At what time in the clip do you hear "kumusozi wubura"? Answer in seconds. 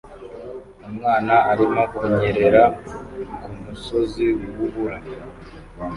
3.41-4.97